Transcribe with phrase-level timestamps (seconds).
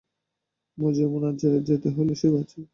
[0.77, 1.29] ম্যুজিয়মে না
[1.67, 2.61] যেতে হলেই সে বাঁচে।